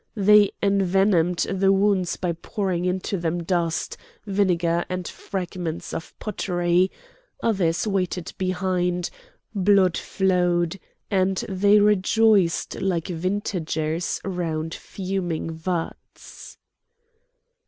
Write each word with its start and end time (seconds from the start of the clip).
They 0.17 0.49
envenomed 0.63 1.45
the 1.47 1.71
wounds 1.71 2.17
by 2.17 2.31
pouring 2.31 2.85
into 2.85 3.17
them 3.19 3.43
dust, 3.43 3.97
vinegar, 4.25 4.83
and 4.89 5.07
fragments 5.07 5.93
of 5.93 6.17
pottery; 6.17 6.89
others 7.43 7.85
waited 7.85 8.33
behind; 8.39 9.11
blood 9.53 9.95
flowed, 9.95 10.79
and 11.11 11.37
they 11.47 11.79
rejoiced 11.79 12.81
like 12.81 13.09
vintagers 13.09 14.19
round 14.23 14.73
fuming 14.73 15.51
vats. 15.51 16.57